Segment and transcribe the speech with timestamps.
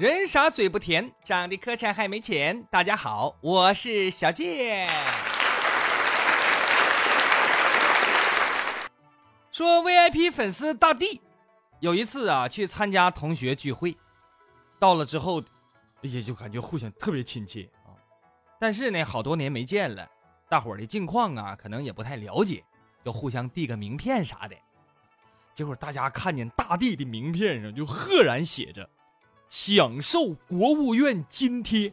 [0.00, 2.62] 人傻嘴不甜，长得磕碜还没钱。
[2.70, 4.88] 大家好，我是小健。
[9.52, 11.20] 说 VIP 粉丝大地，
[11.80, 13.94] 有一次啊去参加同学聚会，
[14.78, 15.42] 到了之后，
[16.00, 17.92] 也就感觉互相特别亲切啊。
[18.58, 20.10] 但是呢，好多年没见了，
[20.48, 22.64] 大伙儿的近况啊可能也不太了解，
[23.04, 24.56] 就互相递个名片啥的。
[25.52, 28.88] 结果大家看见大地的名片上就赫然写着。
[29.50, 31.92] 享受国务院津贴，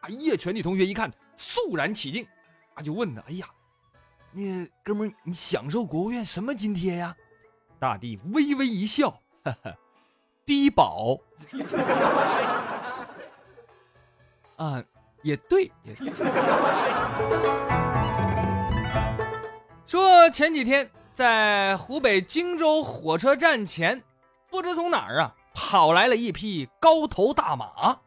[0.00, 0.34] 哎呀！
[0.38, 2.26] 全体同学一看，肃然起敬，
[2.72, 3.46] 啊，就问他：“哎呀，
[4.32, 7.14] 那哥们儿，你享受国务院什么津贴呀？”
[7.78, 9.10] 大地微微一笑，
[9.44, 9.76] 哈哈，
[10.46, 11.18] 低保。
[14.56, 14.82] 啊，
[15.20, 15.70] 也对。
[19.86, 24.02] 说前几天在湖北荆州火车站前，
[24.48, 25.34] 不知从哪儿啊。
[25.54, 27.98] 跑来了一匹高头大马，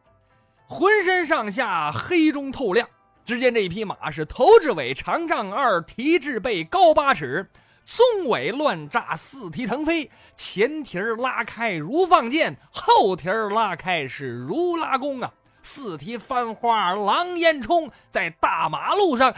[0.66, 2.88] 浑身上下黑中透亮。
[3.24, 7.50] 只见这一匹马是头至尾长丈二，蹄至背高八尺，
[7.84, 15.32] 鬃尾乱炸，四蹄腾飞，前蹄儿拉开如放箭，后蹄儿拉开是如拉弓啊！
[15.62, 19.34] 四蹄翻花狼烟冲，在大马路上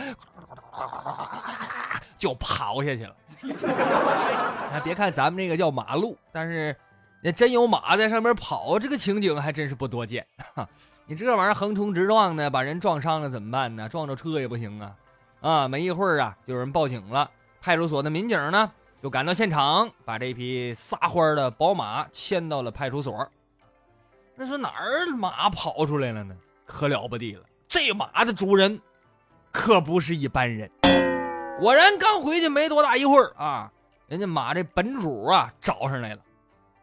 [2.19, 3.17] 就跑下去了。
[4.85, 6.77] 别看咱们这个叫马路，但是。
[7.21, 10.25] 那真有马在上面跑，这个情景还真是不多见。
[11.07, 13.89] 你这玩意儿横冲直撞的，把人撞伤了怎么办呢？
[13.89, 14.95] 撞着车也不行啊！
[15.41, 17.31] 啊，没一会儿啊，就有人报警了。
[17.61, 18.71] 派出所的民警呢，
[19.03, 23.29] 就赶到现场，把这匹撒欢的宝马牵到了派出所。
[24.37, 26.37] 那说哪儿马跑出来了呢？
[26.67, 28.81] 可了不得了，这马的主人
[29.51, 30.71] 可不是一般人。
[31.59, 33.73] 果然，刚回去没多大一会儿啊，
[34.07, 36.21] 人家马这本主啊找上来了。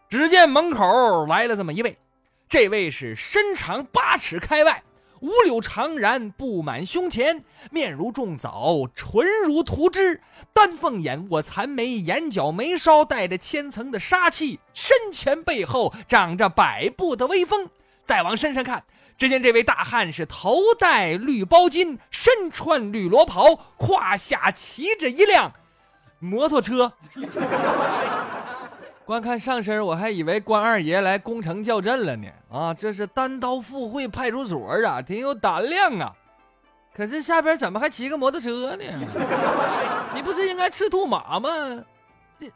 [0.09, 1.97] 只见门口来了这么一位，
[2.47, 4.83] 这位是身长八尺开外，
[5.21, 10.21] 五柳长髯布满胸前，面如重枣，唇如涂脂，
[10.53, 17.69] 丹凤眼，卧蚕眉，眼角眉梢带着千层的杀气，身前背后长着百步的威风。
[18.05, 18.83] 再往身上看，
[19.17, 25.51] 只见这位大汉是头戴绿包巾，身穿绿罗袍，胯下骑着一辆
[26.19, 26.93] 摩托车。
[29.05, 32.27] 光看上身，我还以为关二爷来攻城叫阵了呢。
[32.51, 36.11] 啊，这是单刀赴会派出所啊，挺有胆量啊。
[36.95, 38.83] 可是下边怎么还骑个摩托车呢？
[40.15, 41.49] 你不是应该赤兔马吗？
[42.39, 42.51] 这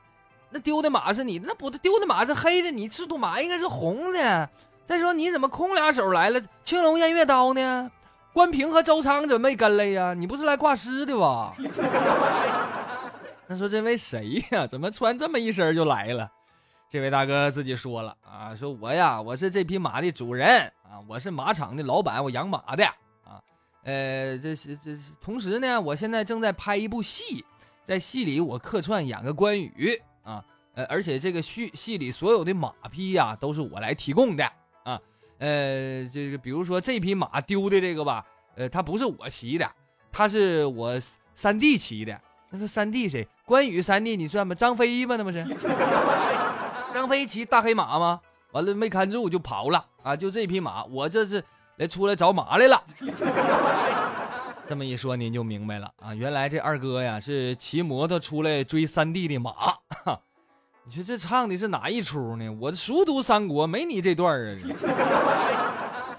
[0.49, 4.49] 那丢的马是你，那不丢的马是黑的，你赤兔马应该是红的。
[4.85, 6.41] 再说你怎么空俩手来了？
[6.63, 7.91] 青龙偃月刀呢？
[8.33, 10.15] 关平和周仓怎么没跟来呀？
[10.17, 11.53] 你不是来挂尸的吧？
[13.45, 14.65] 那说这位谁呀？
[14.65, 16.31] 怎么穿这么一身就来了？
[16.89, 22.83] 这位大哥自己说了啊，说我呀，我是这匹马的主人啊，我是马场的老板，我养马的
[23.23, 23.39] 啊，
[23.83, 27.45] 呃，这是这是，同时呢，我现在正在拍一部戏，
[27.83, 34.43] 在戏里我客串演个关羽啊，呃，而且这个戏戏里所有的马匹呀，都是我来提供的
[34.83, 34.99] 啊，
[35.37, 38.25] 呃，这个比如说这匹马丢的这个吧，
[38.55, 39.71] 呃，它不是我骑的，
[40.11, 40.99] 它是我
[41.35, 42.19] 三弟骑的。
[42.49, 43.27] 那说三弟谁？
[43.45, 44.55] 关羽三弟，你算吗？
[44.55, 45.15] 张飞吗？
[45.15, 45.45] 那不是。
[46.99, 48.19] 张飞骑大黑马吗？
[48.51, 50.13] 完了没看住就跑了啊！
[50.17, 51.41] 就这匹马，我这是
[51.77, 52.83] 来出来找马来了。
[54.67, 56.13] 这么一说您就明白了啊！
[56.13, 59.53] 原来这二哥呀是骑摩托出来追三弟的马。
[60.83, 62.49] 你说这唱的是哪一出呢？
[62.59, 64.57] 我熟读三国，没你这段啊！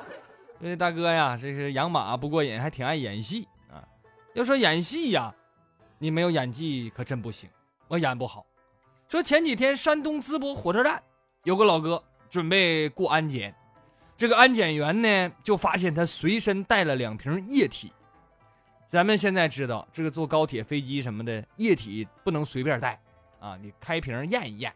[0.63, 3.84] 这大哥呀，这是养马不过瘾，还挺爱演戏啊。
[4.33, 5.31] 要说演戏呀，
[5.99, 7.51] 你没有演技可真不行，
[7.87, 8.47] 我演不好。
[9.10, 11.03] 说前几天山东淄博火车站
[11.42, 13.53] 有个老哥准备过安检，
[14.16, 17.92] 这个安检员呢就发现他随身带了两瓶液体。
[18.86, 23.01] 咱们现在知道这个坐高铁、飞机什么的液体不能随便带
[23.41, 24.72] 啊，你开瓶验一验。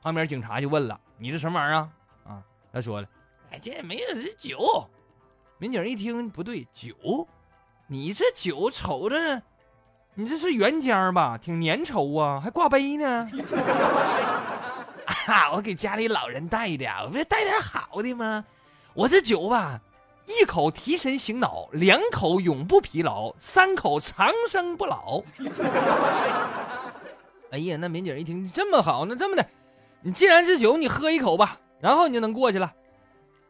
[0.00, 1.90] 旁边警察就问了：“你这什么玩意儿
[2.30, 3.08] 啊？”，他说了
[3.50, 4.88] ：“哎，这没有，这酒。”
[5.58, 7.26] 民警一听不对，酒，
[7.88, 9.42] 你这酒瞅着。
[10.16, 11.36] 你这是原浆吧？
[11.36, 13.28] 挺粘稠啊，还挂杯呢。
[15.26, 18.44] 啊，我给家里老人带的，我不是带点好的吗？
[18.94, 19.80] 我这酒吧，
[20.26, 25.20] 一口提神醒脑，两口永不疲劳，三口长生不老。
[27.50, 29.44] 哎呀，那民警一听这么好，那这么的，
[30.00, 32.72] 你既然是酒，你喝一口吧，然后你就能过去了。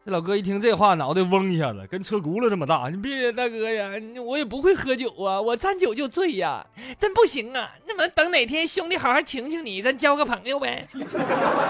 [0.05, 2.89] 这老哥一听这话，脑袋嗡一下子，跟车轱辘这么大。
[2.91, 3.89] 你别大哥呀，
[4.23, 6.63] 我也不会喝酒啊，我沾酒就醉呀，
[6.99, 7.71] 真不行啊。
[7.87, 10.85] 那么等哪天兄弟好好请请你，咱交个朋友呗。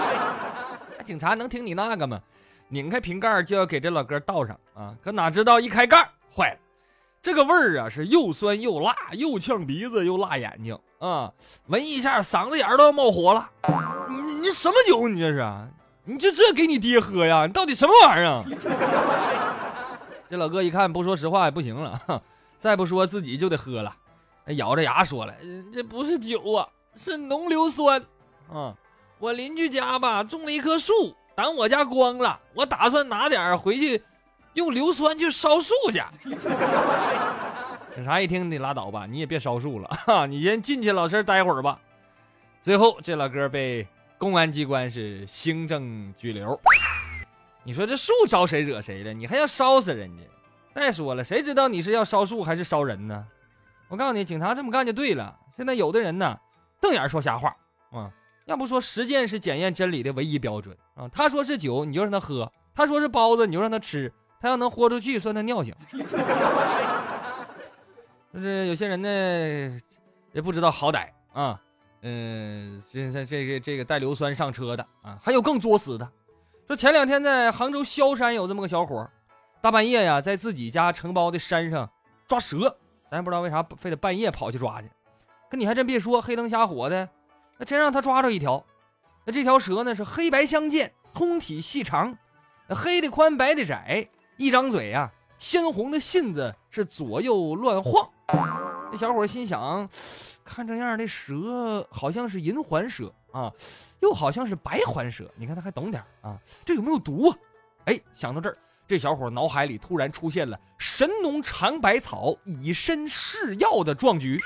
[1.02, 2.20] 警察能听你那个吗？
[2.68, 6.58] 拧开瓶盖就要给这老哥倒上啊，可哪知道一开盖坏了，
[7.22, 11.32] 这个味儿啊是又酸又辣，又呛鼻子又辣眼睛啊，
[11.68, 13.48] 闻一下嗓子眼都要冒火了。
[14.26, 15.08] 你你什么酒？
[15.08, 15.42] 你这是？
[16.06, 17.46] 你就这给你爹喝呀？
[17.46, 18.42] 你到底什么玩意儿？
[20.30, 22.00] 这老哥一看不说实话也不行了，
[22.58, 23.94] 再不说自己就得喝了，
[24.54, 25.34] 咬着牙说了
[25.72, 28.02] ：“这不是酒啊，是浓硫酸
[28.52, 28.74] 啊。
[29.18, 30.92] 我邻居家吧种了一棵树。”
[31.36, 34.02] 等我家光了，我打算拿点回去，
[34.54, 36.02] 用硫酸去烧树去。
[37.94, 41.78] 警察一听，你拉倒吧，你也别烧树了，哈，你先进去老实待会儿吧。
[42.62, 43.86] 最后，这老哥被
[44.18, 46.58] 公安机关是行政拘留。
[47.62, 49.12] 你说这树招谁惹谁了？
[49.12, 50.22] 你还要烧死人家？
[50.74, 53.26] 再说了，谁知道你是要烧树还是烧人呢？
[53.88, 55.36] 我告诉你，警察这么干就对了。
[55.56, 56.38] 现在有的人呢，
[56.80, 57.56] 瞪眼说瞎话，
[57.90, 58.10] 啊。
[58.46, 61.08] 要不说实践是检验真理的唯一标准啊！
[61.08, 64.12] 他说是酒，你就让他喝；他说是包子，你就让他吃。
[64.40, 65.74] 他要能豁出去，算他尿性。
[68.32, 69.80] 就是有些人呢，
[70.32, 71.60] 也不知道好歹啊。
[72.02, 76.10] 嗯现在这个这个带硫酸上车的啊，还有更作死的。
[76.66, 79.08] 说前两天在杭州萧山有这么个小伙，
[79.60, 81.88] 大半夜呀，在自己家承包的山上
[82.26, 82.76] 抓蛇，
[83.10, 84.88] 咱也不知道为啥非得半夜跑去抓去。
[85.50, 87.08] 可你还真别说，黑灯瞎火的。
[87.58, 88.62] 那真让他抓着一条，
[89.24, 92.14] 那这条蛇呢是黑白相间，通体细长，
[92.68, 94.06] 黑的宽，白的窄，
[94.36, 98.10] 一张嘴啊，鲜红的信子是左右乱晃。
[98.90, 99.88] 这小伙心想，
[100.46, 103.52] 看这样的蛇好像是银环蛇啊，
[104.00, 105.30] 又好像是白环蛇。
[105.36, 107.36] 你看他还懂点啊，这有没有毒啊？
[107.86, 108.56] 哎，想到这儿，
[108.86, 114.40] 这小伙脑海里突然出现了神农尝百草，以身试药的壮举。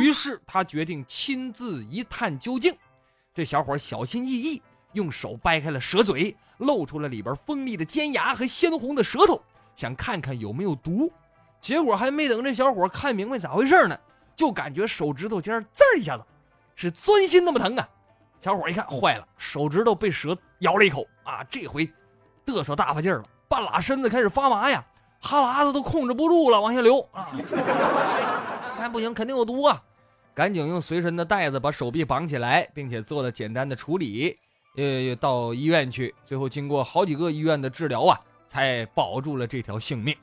[0.00, 2.76] 于是他决定亲自一探究竟。
[3.32, 4.62] 这小伙小心翼翼，
[4.92, 9.40] 用手掰开了蛇嘴，露出了里边锋利的尖牙和鲜红的舌头，
[9.76, 11.10] 想看看有没有毒。
[11.60, 13.98] 结果还没等这小伙看明白咋回事呢，
[14.36, 16.24] 就感觉手指头尖儿滋一下子，
[16.74, 17.88] 是钻心那么疼啊！
[18.40, 21.42] 小伙一看坏了，手指头被蛇咬了一口啊！
[21.48, 21.88] 这回
[22.44, 24.84] 嘚瑟大发劲儿了，半拉身子开始发麻呀，
[25.20, 27.26] 哈喇子都控制不住了，往下流啊！
[28.76, 29.82] 看不行，肯定有毒啊！
[30.34, 34.36] 赶紧用随身的袋子把手臂绑起来，并且做了简单的处理，
[34.76, 36.14] 呃，到医院去。
[36.26, 40.14] 最后经过好几个医院的治疗啊，才保住了这条性命。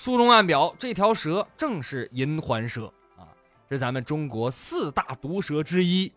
[0.00, 3.28] 书中暗表，这条蛇正是银环蛇啊，
[3.68, 6.10] 是咱们中国四大毒蛇之一。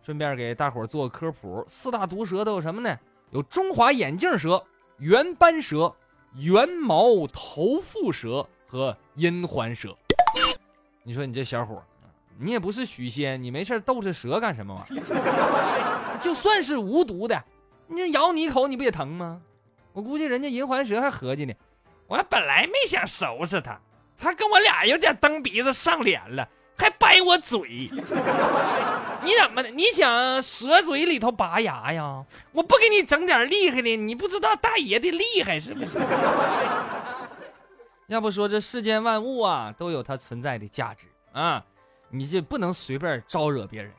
[0.00, 2.96] 顺便给大伙做科普，四大毒蛇都有什么呢？
[3.32, 4.64] 有中华眼镜蛇、
[4.98, 5.92] 圆斑蛇、
[6.36, 9.92] 圆毛头腹蛇和银环蛇。
[11.02, 11.82] 你说你这小伙，
[12.38, 16.18] 你也不是许仙，你没事逗这蛇干什么玩意儿？
[16.22, 17.42] 就算是无毒的，
[17.88, 19.42] 你咬你一口，你不也疼吗？
[19.92, 21.52] 我估计人家银环蛇还合计呢，
[22.06, 23.80] 我本来没想收拾他，
[24.16, 27.60] 他跟我俩有点蹬鼻子上脸了，还掰我嘴。
[29.24, 29.70] 你怎么的？
[29.70, 32.24] 你想蛇嘴里头拔牙呀？
[32.52, 35.98] 我不给你整点厉害的，你不知道大爷的厉害是不是？
[38.06, 41.64] 要不说这世间万物啊，都有它存在的价值啊！
[42.08, 43.92] 你这不能随便招惹别人。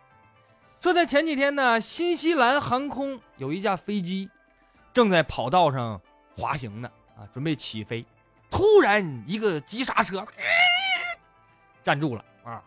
[0.79, 4.29] 说在前几天呢，新西兰航空有一架飞机
[4.93, 5.99] 正在跑道上
[6.37, 8.05] 滑行呢，啊，准备起飞，
[8.49, 10.25] 突然一个急刹车，
[11.83, 12.63] 站住了啊！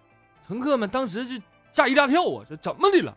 [0.48, 1.42] 乘客们当时就
[1.72, 3.16] 吓一大跳啊，这怎么的了？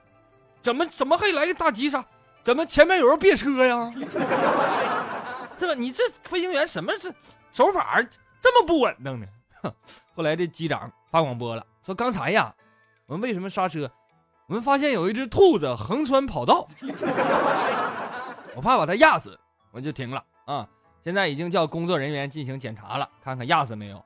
[0.62, 2.06] 怎么怎么还来个大急刹？
[2.42, 3.90] 怎么前面有人别车呀？
[5.58, 7.14] 这你这飞行员什么是？
[7.52, 8.02] 手法
[8.42, 9.26] 这么不稳当呢？
[10.16, 12.54] 后来这机长发广播了，说刚才呀，
[13.06, 13.90] 我们为什么刹车？
[14.48, 16.68] 我们发现有一只兔子横穿跑道，
[18.56, 19.40] 我怕把它压死，
[19.72, 20.68] 我就停了啊。
[21.04, 24.04] 现在已经叫工作人员进行检查了，看看压死没有。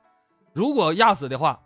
[0.52, 1.58] 如果压死的话，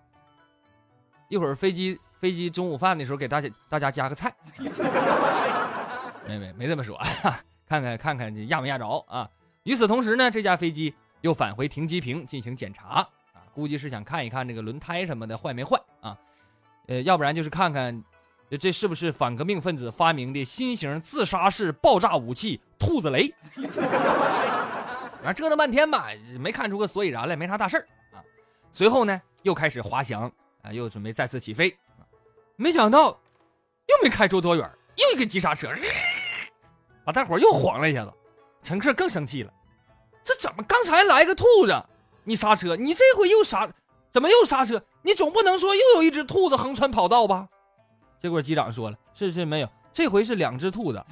[1.28, 4.34] 一会儿飞机飞机中午饭的时候给大家大家加个菜。
[6.26, 6.96] 没没没这么说，
[7.66, 9.28] 看看看看这压没压着啊。
[9.62, 10.94] 与此同时呢，这架飞机。
[11.22, 12.94] 又返回停机坪进行检查
[13.32, 16.18] 啊，估计是想看一看这个轮胎什么的坏没坏啊，
[16.88, 18.02] 呃，要不然就是看看
[18.58, 23.32] 这是不是反革命分子发明的新型自杀式爆炸武器“兔子雷”。
[25.22, 26.08] 反正折腾半天吧，
[26.40, 28.18] 没看出个所以然来，没啥大事儿啊。
[28.72, 30.30] 随后呢，又开始滑翔
[30.62, 31.76] 啊，又准备再次起飞，
[32.56, 33.10] 没想到
[33.86, 35.68] 又没开出多远，又一个急刹车，
[37.04, 38.12] 把大伙又晃了一下子。
[38.64, 39.52] 乘客更生气了，
[40.24, 41.84] 这怎么刚才来个兔子，
[42.24, 43.68] 你刹车，你这回又刹，
[44.10, 44.82] 怎么又刹车？
[45.02, 47.48] 你总不能说又有一只兔子横穿跑道吧？
[48.20, 51.04] 结果机长说了，是是没有，这回是两只兔子。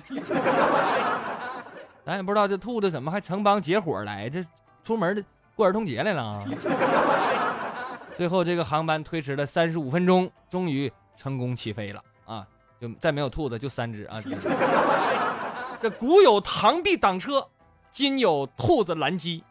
[2.10, 4.44] 咱也不知道这兔子怎么还成帮结伙来，这
[4.82, 5.22] 出门的
[5.54, 6.44] 过儿童节来了啊！
[8.18, 12.44] 最后这个航班推迟了三十五分钟，终于成功起飞了啊！
[12.80, 14.18] 就再没有兔子，就三只啊！
[15.78, 17.46] 这古有螳臂挡车，
[17.92, 19.44] 今有兔子拦机，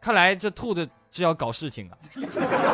[0.00, 1.98] 看来这兔子是要搞事情啊！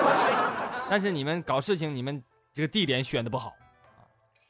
[0.89, 3.51] 但是你们搞事情，你们这个地点选的不好
[3.99, 4.01] 啊，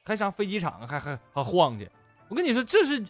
[0.04, 1.90] 还上飞机场还还还晃去！
[2.28, 3.04] 我跟你说，这是。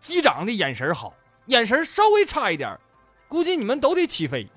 [0.00, 1.14] 机长的眼神好，
[1.46, 2.78] 眼神稍微差一点，
[3.28, 4.46] 估计你们都得起飞。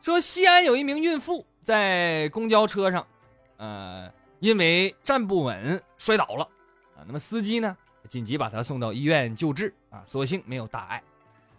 [0.00, 3.06] 说西安有一名孕妇在公交车上，
[3.58, 6.44] 呃，因为站不稳摔倒了
[6.96, 7.04] 啊。
[7.06, 7.76] 那么司机呢，
[8.08, 11.02] 紧急把她送到医院救治啊，所幸没有大碍。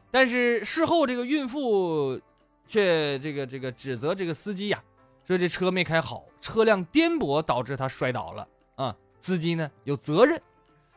[0.09, 2.19] 但是事后这个孕妇
[2.67, 4.83] 却这个这个指责这个司机呀，
[5.27, 8.95] 说这车没开好，车辆颠簸导致她摔倒了啊。
[9.21, 10.41] 司机呢有责任。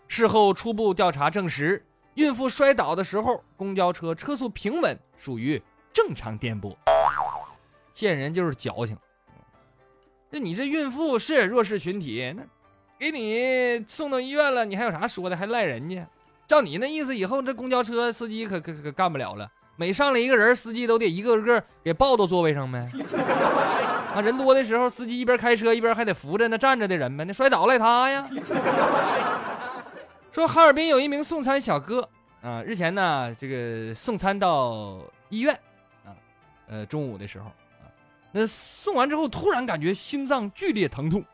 [0.09, 5.61] 事后初步调查证实，孕妇摔倒的时候，公交车车速平稳，属于
[5.93, 6.75] 正常颠簸。
[7.93, 8.97] 见人就是矫情。
[10.31, 12.43] 那你这孕妇是弱势群体，那
[12.99, 15.37] 给你送到医院了，你还有啥说的？
[15.37, 16.07] 还赖人家？
[16.47, 19.51] 照你那意思，以后这公交车司机可可可干不了了。
[19.77, 22.79] 每上来一个人，司机都得一个个给抱到座位上呗。
[24.15, 28.25] 啊，人多的时候，司机一边开车一边还得扶着那站着的人呗，那摔倒赖他呀。
[30.31, 32.09] 说哈尔滨有一名送餐小哥
[32.41, 35.53] 啊，日前呢，这个送餐到医院
[36.05, 36.15] 啊，
[36.69, 37.91] 呃，中午的时候啊，
[38.31, 41.25] 那送完之后突然感觉心脏剧烈疼痛，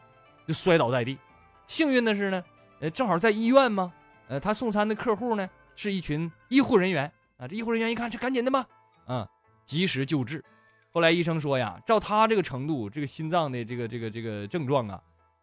[0.46, 1.18] 就摔倒在地。
[1.66, 2.44] 幸运的是呢，
[2.80, 3.92] 呃，正好在医院嘛，
[4.28, 8.66] 呃，他送餐的客户呢是一群医护人员啊，这医护人员一看，这赶紧的吧，
[9.06, 9.28] 啊，
[9.66, 10.42] 及时救治。
[10.92, 15.00] 后来医生说呀，照他这个程度，这个心脏的这个这个这个症状啊，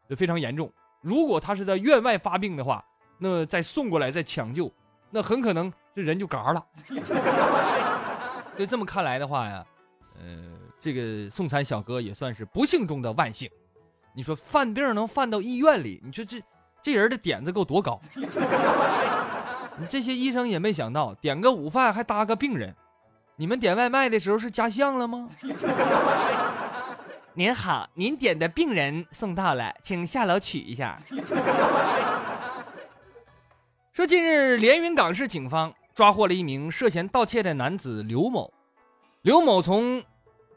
[0.10, 0.72] 就非常严重。
[1.02, 2.84] 如果他是在院外发病的话，
[3.18, 4.70] 那么再送过来再抢救，
[5.10, 6.66] 那很可能这人就嘎了。
[8.58, 9.66] 所以这么看来的话呀，
[10.20, 13.50] 呃，这个送餐小哥也算是不幸中的万幸。
[14.14, 16.44] 你说犯病能犯到医院里，你说这
[16.82, 18.02] 这人的点子够多高？
[19.80, 22.76] 你这些医生也没想到，点个午饭还搭个病人。
[23.40, 25.30] 你们点外卖的时候是加项了吗？
[27.36, 30.98] 您好，您点的病人送到了，请下楼取一下。
[33.94, 38.52] 说近日连云港市警方抓获了一名涉嫌盗窃的男子刘某。
[39.22, 40.04] 刘某从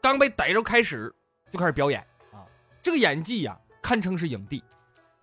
[0.01, 1.13] 刚被逮着开始
[1.51, 2.41] 就开始表演啊，
[2.81, 4.63] 这个演技呀堪称是影帝。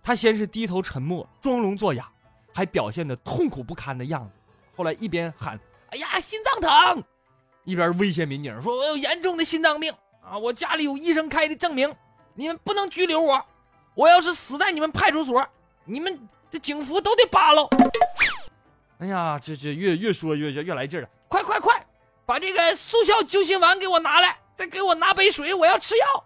[0.01, 2.09] 他先是低头沉默，装聋作哑，
[2.53, 4.35] 还表现的痛苦不堪的样子。
[4.77, 5.59] 后来一边喊
[5.91, 7.03] “哎呀，心脏疼”。
[7.63, 11.93] 一边威胁民警说：“我有严重的心脏病啊，我家里有医生开的证明，
[12.33, 13.45] 你们不能拘留我。
[13.93, 15.45] 我要是死在你们派出所，
[15.85, 17.67] 你们这警服都得扒了。”
[18.99, 21.07] 哎呀，这这越越说越越越来劲了！
[21.27, 21.85] 快快快，
[22.25, 26.25] 把这个速效救心丸给我拿来，再给我拿杯水，我要吃药。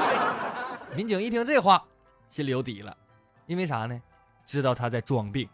[0.94, 1.82] 民警一听这话，
[2.28, 2.94] 心里有底了，
[3.46, 3.98] 因为啥呢？
[4.44, 5.48] 知道他在装病。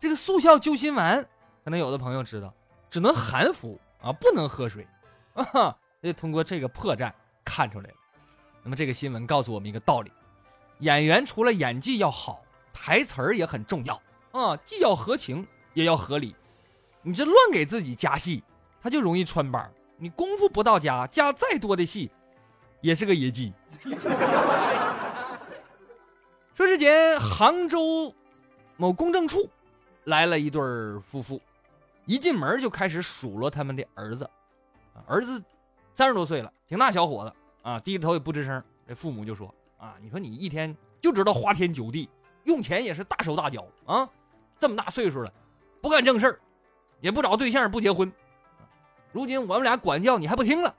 [0.00, 1.24] 这个速效救心丸，
[1.64, 2.52] 可能有的朋友知道，
[2.90, 3.80] 只能含服。
[4.02, 4.86] 啊，不能喝水，
[5.34, 7.12] 啊，就通过这个破绽
[7.44, 7.96] 看出来了。
[8.62, 10.12] 那么这个新闻告诉我们一个道理：
[10.80, 16.34] 演员除了演技要好，台词儿也很重要啊，既要合情也要合理。
[17.02, 18.42] 你这乱给自己加戏，
[18.80, 19.70] 他就容易穿帮。
[19.96, 22.10] 你功夫不到家，加再多的戏，
[22.80, 23.52] 也是个野鸡。
[26.54, 28.14] 说之前杭州
[28.76, 29.48] 某公证处
[30.04, 30.60] 来了一对
[31.00, 31.40] 夫妇。
[32.04, 34.28] 一进门就开始数落他们的儿子，
[35.06, 35.42] 儿子
[35.94, 37.32] 三十多岁了，挺大小伙子
[37.62, 38.62] 啊，低着头也不吱声。
[38.86, 42.10] 这父母就说：“啊，你说你一天就知道花天酒地，
[42.44, 44.08] 用钱也是大手大脚啊，
[44.58, 45.32] 这么大岁数了，
[45.80, 46.40] 不干正事儿，
[47.00, 48.12] 也不找对象，不结婚。
[49.12, 50.74] 如今我们俩管教你还不听了。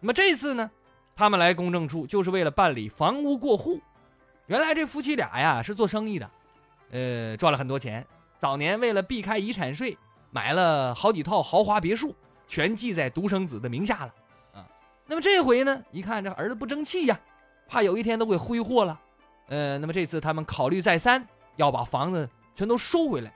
[0.00, 0.70] 那么这次呢，
[1.16, 3.80] 他们来公证处就是为了办理房屋过户。
[4.46, 6.30] 原来这夫妻俩呀是做生意的，
[6.90, 8.06] 呃，赚了很多钱，
[8.38, 9.96] 早年为了避开遗产税。”
[10.30, 12.14] 买了好几套豪华别墅，
[12.46, 14.14] 全记在独生子的名下了，
[14.54, 14.66] 啊，
[15.06, 17.18] 那么这回呢，一看这儿子不争气呀，
[17.66, 19.00] 怕有一天都给挥霍了，
[19.48, 23.32] 呃，那么这次他们考虑再三，要把房子全都收回来。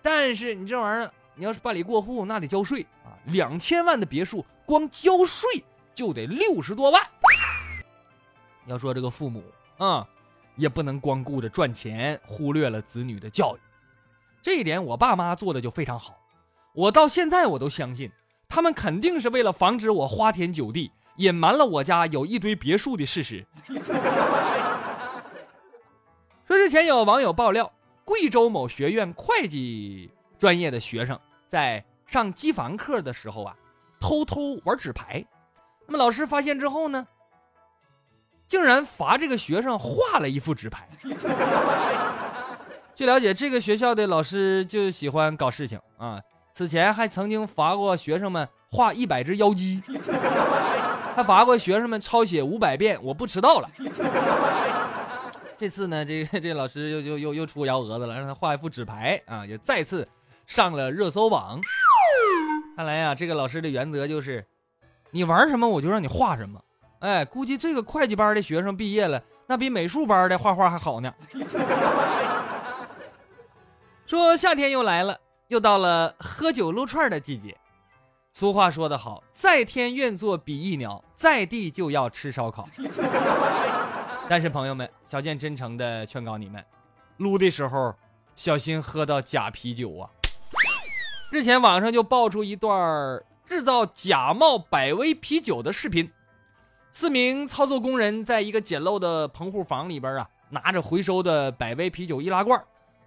[0.00, 3.10] 但是你这玩意儿，你要是办理过户，那得交税啊！
[3.26, 7.02] 两千万的别墅，光交税就得六十多万。
[8.66, 9.42] 要说这个父母
[9.78, 10.06] 啊，
[10.54, 13.60] 也不能光顾着赚钱，忽略了子女的教育。
[14.42, 16.14] 这一点，我爸妈做的就非常好。
[16.74, 18.10] 我到现在我都相信，
[18.48, 23.44] 他们肯定是为了防止我花天酒地，隐瞒了我家有一堆别墅的事实。
[26.46, 27.70] 说之前有网友爆料，
[28.04, 33.54] 贵州某学院会计专业的学生在上机房课的时候啊，
[34.00, 35.24] 偷偷玩纸牌。
[35.86, 37.06] 那么老师发现之后呢，
[38.46, 40.88] 竟然罚这个学生画了一副纸牌。
[42.98, 46.20] 据了解，这个学校的老师就喜欢搞事情啊。
[46.52, 49.80] 此前还曾经罚过学生们画一百只妖姬，
[51.14, 53.68] 还罚过学生们抄写五百遍“我不迟到了”。
[55.56, 60.04] 这次呢，这 这老师又又又又出幺蛾子了，让他画一副纸牌啊，也再次
[60.44, 61.60] 上了热搜榜。
[62.74, 64.44] 看来呀，这个老师的原则就是，
[65.12, 66.60] 你玩什么我就让你画什么。
[66.98, 71.14] 哎，估计这个会计班的学生毕业了，那比美术班的画画还好呢。
[74.08, 77.54] 说夏天又来了，又到了喝酒撸串的季节。
[78.32, 82.66] 俗话说得好，在天愿作比翼鸟，在地就要吃烧烤。
[84.26, 86.64] 但是朋友们，小健真诚的劝告你们，
[87.18, 87.94] 撸的时候
[88.34, 90.08] 小心喝到假啤酒啊！
[91.30, 96.10] 日前网上就爆出一段制造假冒百威啤酒的视频，
[96.92, 102.58] 四名操作工人在一个简陋的棚户房里边啊，拿着回收的百威啤酒易拉罐，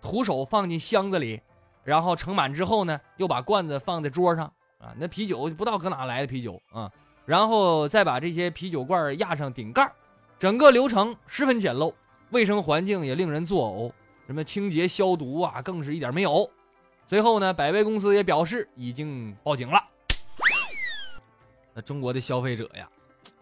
[0.02, 1.40] 徒手放进箱子里，
[1.84, 4.46] 然后盛满之后呢，又把罐子放在桌上
[4.80, 6.92] 啊，那啤酒不知道搁哪来的啤酒啊，
[7.26, 9.92] 然后再把这些啤酒罐压上顶盖。
[10.40, 11.94] 整个流程十分简陋，
[12.32, 13.92] 卫生环境也令人作呕，
[14.26, 16.50] 什么清洁消毒啊，更是一点没有。
[17.08, 19.80] 随后呢，百威公司也表示已经报警了。
[21.74, 22.90] 那中国的消费者呀，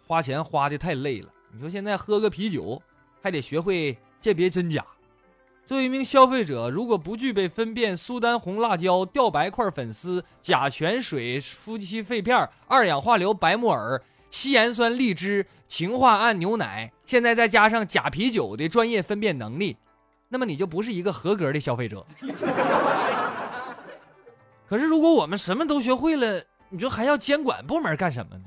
[0.05, 1.29] 花钱花的太累了。
[1.53, 2.81] 你说现在喝个啤酒，
[3.21, 4.85] 还得学会鉴别真假。
[5.69, 14.01] 作为一名消费者，如果不具备分辨苏丹红辣椒、吊白块粉丝、甲醛水、夫妻肺片、二氧化硫白木耳。
[14.31, 19.77] 稀盐酸荔枝、氰化铵牛奶，现在再加上假啤酒的专业分辨能力，
[20.29, 22.03] 那么你就不是一个合格的消费者。
[24.67, 28.43] 可是如果我们什么都学会了，你说还要监管部门干什么呢？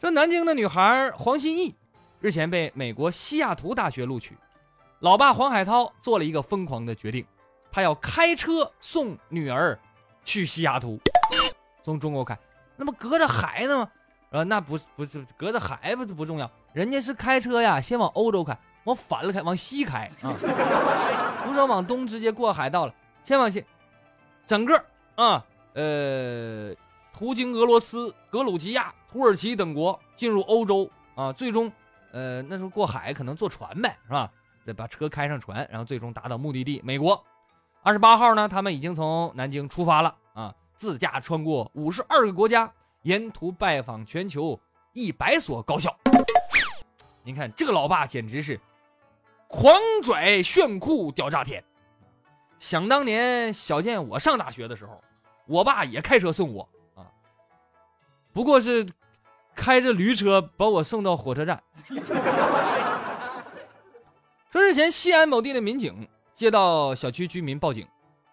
[0.00, 1.76] 说南京的女孩黄心艺
[2.18, 4.36] 日前被美国西雅图大学录取，
[5.00, 7.24] 老爸黄海涛做了一个疯狂的决定，
[7.70, 9.78] 他要开车送女儿
[10.24, 10.98] 去西雅图，
[11.84, 12.36] 从中国开。
[12.76, 13.88] 那不隔着海呢吗？
[14.30, 20.34] 呃，那不是不是隔着海不不重要，人家是开车呀，先往欧洲开，往反了开，往西开啊，
[21.46, 23.64] 不是往东直接过海到了，先往西，
[24.46, 24.84] 整个
[25.14, 26.74] 啊，呃，
[27.12, 31.72] 途经俄罗斯、格鲁吉亚、土耳其等国，进入欧洲啊，最终，
[32.12, 34.30] 呃，那时候过海可能坐船呗，是吧？
[34.68, 37.24] 再把车开上船，然后最终达到目的地美国。
[37.82, 40.54] 二十八号呢，他们已经从南京出发了啊。
[40.76, 44.60] 自驾穿过五十二个国家，沿途拜访全球
[44.92, 45.96] 一百所高校。
[47.22, 48.60] 您看这个老爸简直是
[49.46, 51.64] 狂拽炫酷屌炸天！
[52.58, 55.02] 想当年小健我上大学的时候，
[55.46, 57.08] 我爸也开车送我啊，
[58.34, 58.86] 不过是
[59.54, 61.62] 开着驴车把我送到火车站。
[64.50, 67.86] 说日前西安某地的民警接到小区居民报警，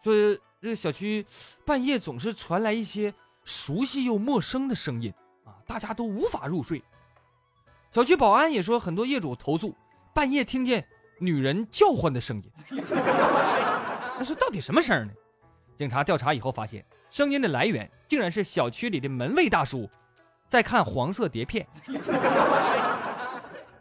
[0.04, 0.14] 说。
[0.62, 1.24] 这小区
[1.64, 6.84] 半夜总是传来一些熟悉又陌生的声音啊，大家都无法入睡。
[7.92, 9.76] 小区保安也说，很多业主投诉
[10.12, 10.84] 半夜听见
[11.20, 12.52] 女人叫唤的声音。
[14.18, 15.14] 那说到底什么声呢？
[15.78, 19.88] 警察调查以后发现，声音的来源竟然是小区里的门卫大叔
[20.48, 21.68] 在看黄色碟片。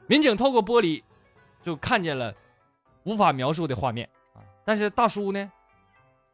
[0.07, 1.03] 民警透过玻璃
[1.65, 2.33] 就看见了
[3.05, 5.51] 无法描述的画面啊，但是大叔呢？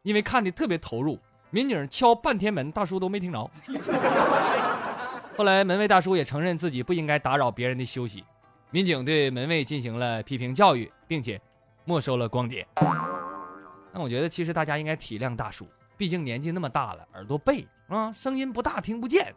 [0.03, 1.17] 因为看的特别投入，
[1.51, 3.49] 民警敲半天门，大叔都没听着。
[5.37, 8.25] 后来门卫大叔也承认自己不应该打扰别人的休息，
[8.71, 11.39] 民警对门卫进行了批评教育，并且
[11.85, 12.67] 没收了光碟。
[13.93, 15.65] 那我觉得其实大家应该体谅大叔，
[15.95, 19.33] 毕竟年纪那么大了，耳朵背啊，声音不大听不见。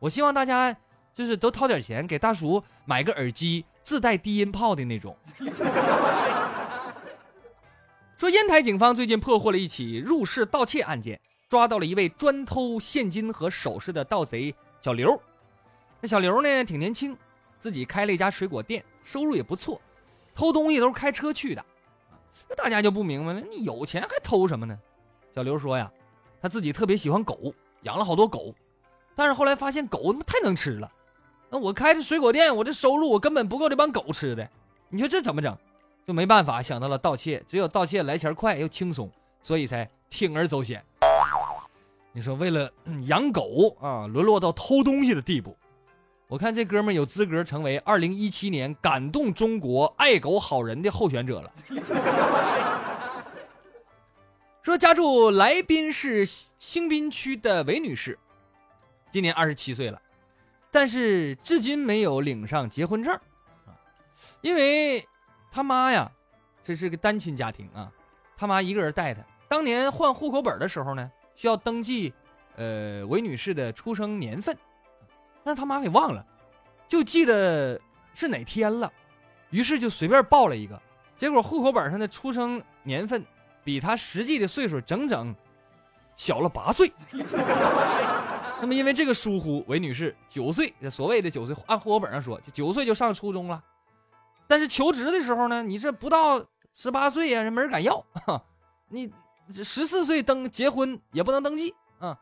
[0.00, 0.74] 我希望大家
[1.14, 5.16] 就是都掏点钱给大叔买个耳机，自带低音炮的那种。
[8.18, 15.18] 说烟台警方最近破获了一起入室盗窃案件，抓到了一位专偷现金和首饰的盗贼小刘。
[16.02, 17.16] 那小刘呢，挺年轻，
[17.60, 19.80] 自己开了一家水果店，收入也不错，
[20.34, 21.64] 偷东西都是开车去的。
[22.46, 24.78] 那大家就不明白了，你有钱还偷什么呢？
[25.34, 25.90] 小刘说呀，
[26.42, 28.54] 他自己特别喜欢狗，养了好多狗，
[29.16, 30.92] 但是后来发现狗他妈太能吃了。
[31.50, 34.48] 那我开着水果店，我这收入我根本不够这帮狗吃的。
[34.88, 35.56] 你说这怎么整？
[36.06, 39.10] 就没办法想到了盗窃，只有盗窃来钱快又轻松，
[39.42, 40.82] 所以才铤而走险。
[42.12, 42.70] 你说为了
[43.06, 45.56] 养狗啊，沦落到偷东西的地步，
[46.26, 51.52] 我看这哥们有资格成为二零一七年感动中国爱狗好人的候选者了。
[54.62, 58.18] 说家住来宾市兴滨区的韦女士，
[59.10, 60.00] 今年二十七岁了，
[60.70, 63.14] 但是至今没有领上结婚证
[63.66, 63.72] 啊，
[64.40, 65.06] 因为
[65.50, 66.10] 他妈呀，
[66.62, 67.90] 这是个单亲家庭啊，
[68.36, 69.22] 他妈一个人带他。
[69.48, 71.10] 当年换户口本的时候呢。
[71.38, 72.12] 需要登记，
[72.56, 74.58] 呃，韦女士的出生年份，
[75.44, 76.26] 但是他妈给忘了，
[76.88, 77.80] 就记得
[78.12, 78.92] 是哪天了，
[79.50, 80.82] 于是就随便报了一个，
[81.16, 83.24] 结果户口本上的出生年份
[83.62, 85.32] 比他实际的岁数整整
[86.16, 86.92] 小了八岁。
[88.60, 93.62] 那么因为这个疏忽，韦女士九岁，所谓的九岁，按户口本上说，就九岁就上初中了，
[94.46, 98.04] 但是求职的时候呢，你这不到十八岁呀，人没人敢要，
[98.88, 99.10] 你。
[99.50, 102.14] 十四岁登结婚也不能登记啊！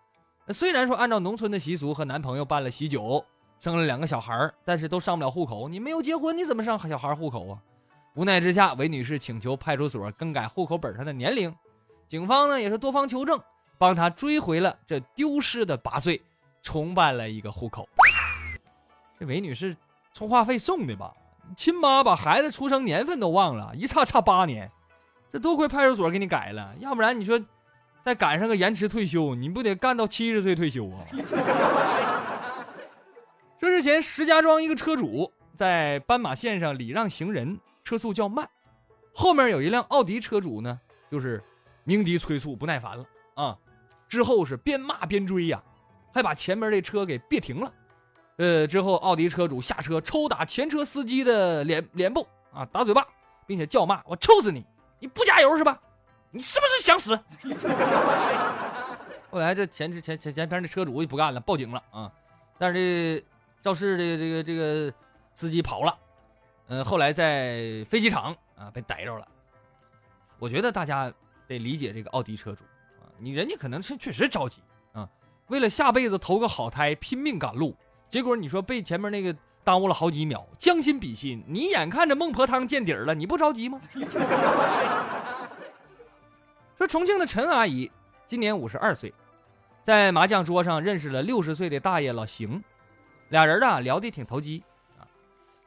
[0.51, 3.25] 虽然说按照农村的习俗和男朋友办了喜酒，
[3.59, 5.69] 生了两个小孩但是都上不了户口。
[5.69, 7.59] 你没有结婚，你怎么上小孩户口啊？
[8.15, 11.53] 无奈之下，韦女士请求派出所更改户口本上的年龄。
[12.07, 13.37] 警方呢也是多方求证，
[13.79, 16.23] 帮他追回了这丢失的八岁，
[16.63, 17.89] 重办了一个户口。
[19.19, 19.77] 这韦女士
[20.13, 21.13] 充话费送的吧？
[21.57, 24.71] 亲妈把孩子出生年份都忘了，一差差八年。
[25.31, 27.41] 这多亏派出所给你改了，要不然你说
[28.05, 31.05] 再赶上个延迟退休，你不得干到七十岁退休啊？
[33.59, 38.49] 这日前，石家庄一个车主在斑马线上礼让行人，车速较慢，
[39.15, 40.79] 后面有一辆奥迪车主呢，
[41.11, 41.43] 就是
[41.85, 43.57] 鸣笛催促，不耐烦了啊！
[44.09, 45.63] 之后是边骂边追呀，
[46.13, 47.73] 还把前面这车给别停了。
[48.37, 53.07] 呃，之后奥迪车主下车抽打前车司机的脸脸部啊，打嘴巴，
[53.47, 54.65] 并且叫骂：“我抽死你！”
[55.01, 55.81] 你不加油是吧？
[56.31, 57.19] 你是不是想死？
[59.31, 62.13] 后来这前前前前边的车主也不干了，报警了啊！
[62.59, 63.27] 但是这
[63.63, 64.93] 肇事的这个这个
[65.35, 65.99] 司机跑了，
[66.69, 69.27] 嗯，后来在飞机场啊被逮着了。
[70.39, 71.13] 我觉得大家
[71.47, 72.65] 得理解这个奥迪车主，
[73.19, 75.09] 你人家可能是确实着急啊，
[75.49, 77.75] 为了下辈子投个好胎拼命赶路，
[78.09, 79.35] 结果你说被前面那个。
[79.67, 83.81] 耽误了好几秒，将心比心，你眼看着孟婆汤见底儿了，你不着急吗？
[86.79, 87.91] 说重庆的陈阿姨
[88.29, 89.13] 今年五十二岁，
[89.83, 92.63] 在麻将桌上认识了六十岁的大爷老邢，
[93.31, 94.63] 俩人啊聊得挺投机
[95.01, 95.03] 啊。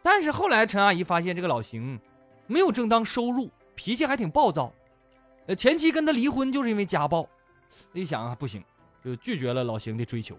[0.01, 1.99] 但是后来陈阿姨发现这个老邢
[2.47, 4.71] 没有正当收入，脾气还挺暴躁，
[5.47, 7.27] 呃，前妻跟他离婚就是因为家暴。
[7.93, 8.63] 一想啊不行，
[9.03, 10.37] 就拒绝了老邢的追求。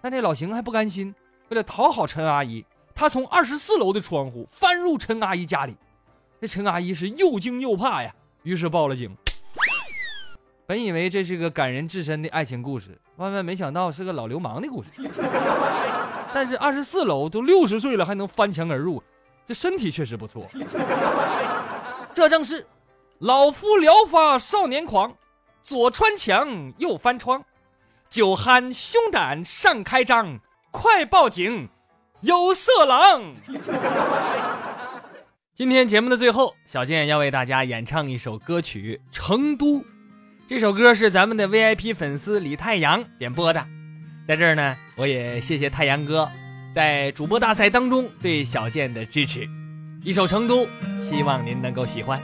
[0.00, 1.14] 但这老邢还不甘心，
[1.48, 2.64] 为了讨好陈阿姨。
[2.94, 5.76] 他从二十四楼的窗户翻入陈阿姨家里，
[6.40, 9.16] 这陈阿姨是又惊又怕呀，于是报了警。
[10.64, 14.90] 本以为这是个感人至深的爱情故事，万万没想到是个老流氓的故事。
[16.32, 19.02] 但是二十四楼都六十岁了还能翻墙而入，
[19.44, 20.46] 这身体确实不错。
[22.14, 22.64] 这正是
[23.18, 25.12] 老夫聊发少年狂，
[25.64, 27.42] 左穿墙右翻窗，
[28.10, 30.38] 酒酣胸胆尚开张，
[30.70, 31.70] 快报警！
[32.20, 33.32] 有色狼。
[35.56, 39.78] 今天节目的最后，小健要为大家演唱一首歌曲《成都》。
[40.46, 43.64] 这首歌是咱们的 VIP 粉丝李太阳点播的，
[44.28, 46.28] 在这儿呢，我也谢谢太阳哥
[46.74, 49.48] 在主播大赛当中对小健的支持。
[50.02, 50.66] 一首《成都》，
[51.00, 52.20] 希望您能够喜欢。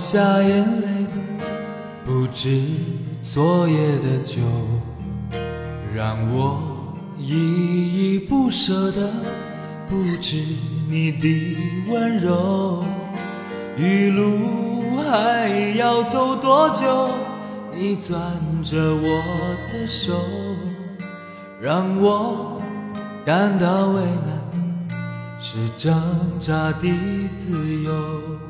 [0.00, 1.44] 下眼泪的
[2.06, 2.58] 不止
[3.20, 4.40] 昨夜的酒，
[5.94, 6.58] 让我
[7.18, 9.10] 依依不舍的
[9.90, 10.42] 不止
[10.88, 11.56] 你的
[11.90, 12.82] 温柔。
[13.76, 17.10] 余路还要走多久？
[17.74, 18.18] 你攥
[18.64, 19.02] 着我
[19.70, 20.14] 的手，
[21.60, 22.58] 让我
[23.26, 24.88] 感到为难，
[25.38, 25.94] 是挣
[26.40, 26.88] 扎的
[27.36, 28.49] 自由。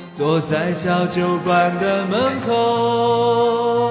[0.21, 3.90] 坐在小酒馆的门口。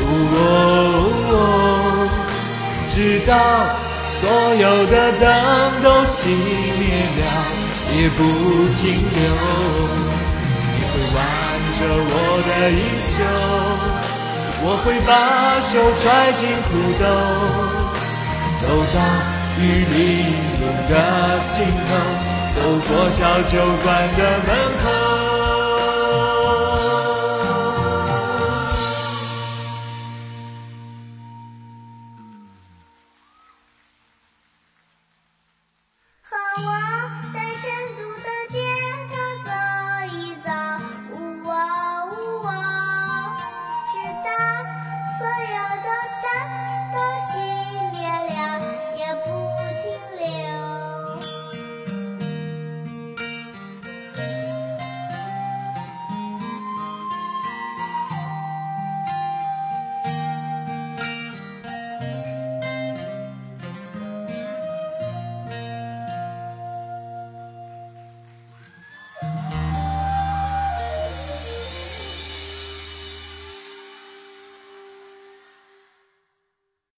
[0.00, 0.46] 哦，
[2.88, 3.32] 直到
[4.04, 4.18] 所
[4.54, 5.24] 有的灯
[5.82, 6.28] 都熄
[6.78, 6.82] 灭
[7.18, 7.22] 了，
[7.96, 8.18] 也不
[8.80, 8.82] 停
[9.14, 9.18] 留。
[10.74, 11.16] 你会挽
[11.76, 11.80] 着
[12.10, 12.12] 我
[12.46, 13.16] 的衣袖，
[14.64, 15.10] 我会把
[15.62, 17.04] 手揣进裤兜，
[18.58, 18.62] 走
[18.94, 18.96] 到
[19.60, 19.60] 玉
[19.94, 19.96] 林
[20.60, 20.92] 路的
[21.48, 21.56] 尽
[21.88, 21.90] 头。
[22.54, 22.58] 走
[22.88, 23.52] 过小酒
[23.84, 24.48] 馆的门
[24.82, 25.07] 口。